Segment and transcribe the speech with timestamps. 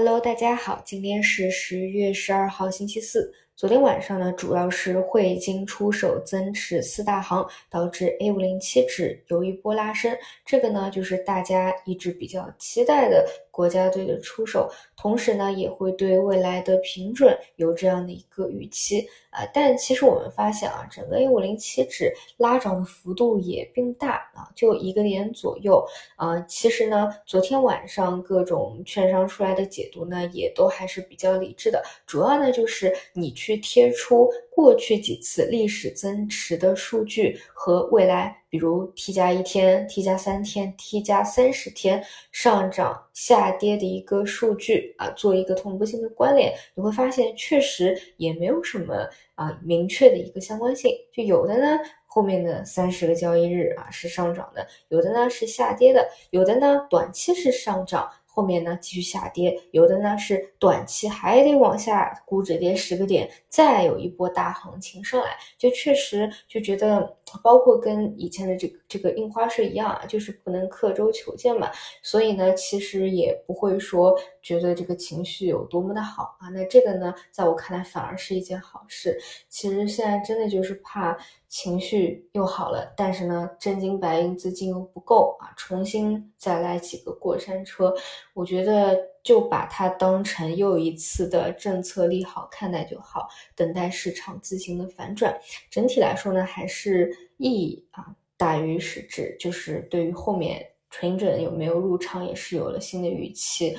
[0.00, 3.32] Hello，大家好，今天是十月十二号，星期四。
[3.58, 10.16] 昨天晚上呢，主要是汇金出手增持四大行，导致 A 五零七指有一波拉升。
[10.46, 19.44] 这个呢，就是大家一直比较期待的国家队的出手，同时呢，也会对未来的平准有这样的一个预期啊。
[19.52, 25.84] 但其实我们发现啊，整个 A 五零七指拉涨的幅度也并不大啊，就一个点左右
[26.14, 26.38] 啊。
[26.42, 33.47] 其实呢，昨天晚上各种券商出来的解读呢，也都还是比较理智的，主要呢就是你去。
[33.48, 50.92] 去贴出过去几次历史增持的数据和未来，比如 T 加一天、T 加三天、T 加三十天上涨、下跌的一个数据啊，做一个同步性的关联，你会发现确实也没有什么啊明确的一个相关性。
[51.10, 58.10] 就有的呢，后面的三十个交易日啊是上涨的，有的呢是下跌的，有的呢短期是上涨。
[58.38, 71.68] 后面呢继续下跌，有的呢是短期还得往下估值跌十个点，再有一波大行情上来，就确实就觉得，包括跟以前的这个这个印花税一样啊，就是不能刻舟求剑嘛，
[72.00, 74.16] 所以呢其实也不会说
[74.48, 79.20] 觉得这个情绪有多么的好啊，那这个呢在我看来反而是一件好事。
[79.50, 81.14] 其实现在真的就是怕
[81.48, 87.94] 情绪又好了，但是呢真金白银资金又不够啊，重新再来几个过山车。
[88.32, 95.38] 我觉得就把它当成又一次的政策利好看待就好，等待市场自行的反转。
[95.70, 103.76] 整体来说呢，还是意义啊大于实质，就是对于后面纯准有没有入场也是有了新的预期，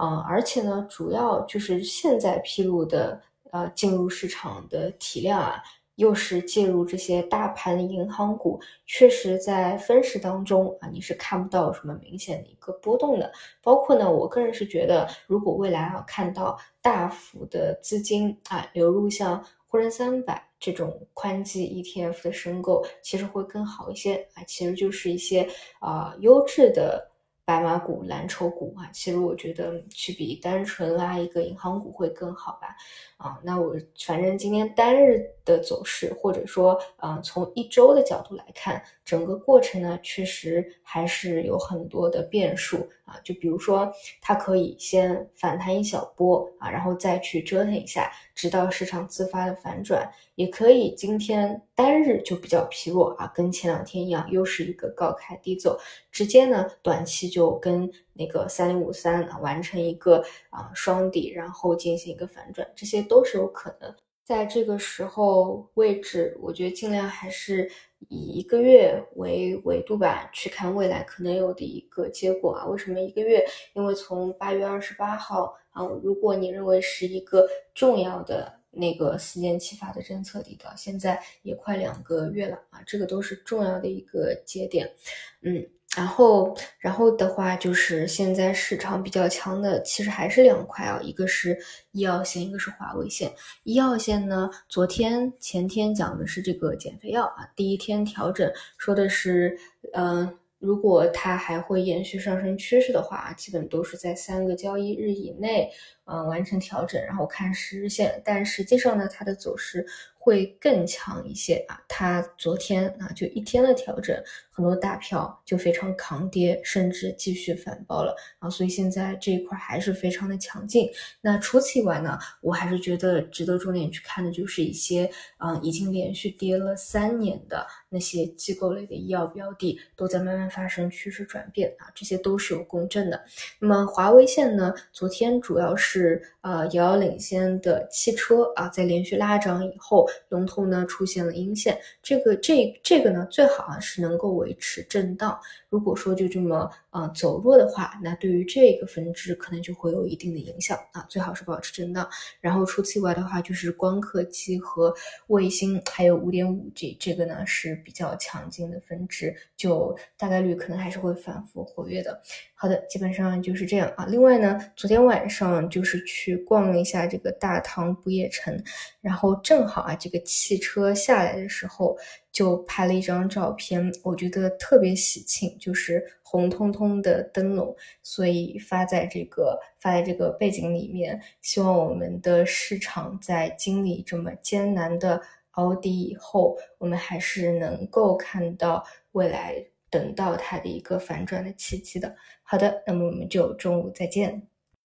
[0.00, 3.20] 啊，而且呢，主要就是现在披露的
[3.50, 5.62] 呃进入市场的体量啊。
[5.96, 13.30] 又是介入这些大盘银行股，确实在分时当中啊，你是看不到什么明显的一个波动的。
[13.60, 24.42] 包括呢，我个人是觉得，如果未来啊看到大幅的资金啊流入像沪深三百这种宽基 ETF 的申购，其实会更好一些啊。
[24.46, 25.46] 其实就是一些
[25.80, 27.09] 啊优质的。
[27.50, 32.76] 白马股、蓝筹股啊，其实我觉得去比单纯拉一个银行股会更好吧。
[33.16, 33.74] 啊，那我
[34.06, 43.18] 反正今天单日的走势，或者说，嗯，从一周的角度来看，整个过程呢，确实还是有很多的变数啊。
[43.24, 50.00] 就比如说，它可以先反弹一小波啊，然后再去折腾一下，直到市场自发的反转；
[50.36, 55.78] 也可以今天单日就比较疲弱啊，跟前两天一样，又是一个高开低走，
[56.10, 63.94] 直接呢短期就就跟那个三零五三啊完成一个啊双底，然后进行一个反转，这些都是有可能。
[64.22, 67.70] 在这个时候位置，我觉得尽量还是
[68.10, 72.66] 以一个月为维度吧，去看未来可能有的一个结果啊。
[72.66, 73.42] 为什么一个月？
[73.72, 84.92] 因为从八月二十八号啊，如果你认为是一个重要的那个四件七法的政策底到现在也快两个月了啊，这个都是重要的一个节点，
[85.40, 85.66] 嗯。
[85.96, 91.58] 然后，然后的话就是现在市场比较强的，其实还是两块啊，一个是
[91.90, 93.32] 医药线，一个是华为线。
[93.64, 98.48] 医药线呢，昨天、前天讲的是这个减肥药啊，第一天调整
[98.78, 99.58] 说的是，
[99.92, 105.68] 嗯，如果它还会延续上升趋势的话，基本都是在三个交易日以内，
[106.04, 108.22] 嗯，完成调整，然后看十日线。
[108.24, 109.84] 但实际上呢，它的走势。
[110.22, 111.80] 会更强一些啊！
[111.88, 114.14] 它昨天啊就一天的调整，
[114.50, 118.50] 很多大票就非常抗跌，甚至继续反包了啊！
[118.50, 120.90] 所以现在这一块还是非常的强劲。
[121.22, 131.88] 那除此以外呢，我还是觉得值得重点去看的就是一些嗯已经连续跌了三年的那些机构类的医药标的，都在慢慢发生趋势转变啊！
[131.94, 133.18] 这些都是有共振的。
[133.58, 140.06] 那么华为线呢，昨天主要是呃遥遥领先的汽车啊，在连续拉涨以后。
[140.28, 145.38] 龙头呢出现了阴线，这个这这个呢最好啊是能够维持震荡。
[145.68, 151.06] 如果说就这么啊走弱的话，那对于这个分支可能就会有一定的影响啊。
[151.08, 152.08] 最好是保持震荡。
[152.40, 154.92] 然后除此以外的话，就是光刻机和
[155.28, 162.20] 卫星，还有五点五 G 这个呢是比较强劲的分支，就大概率可能还是会反复活跃的。
[162.54, 164.04] 好的，基本上就是这样啊。
[164.06, 168.60] 另外呢，昨天晚上就是去逛了一下这个大唐不夜城，
[169.00, 171.96] 然后正好啊这个汽车下来的时候。
[172.32, 177.74] 就拍了一张照片，我觉得特别喜庆，就是红彤彤的灯笼，
[178.04, 181.20] 所以发在这个发在这个背景里面。
[181.42, 185.20] 希望我们的市场在经历这么艰难的
[185.50, 192.14] 熬底以后，我们还是能够看到未来，等到它的一个反转的契机的。
[192.44, 194.49] 好的，那么我们就中午再见。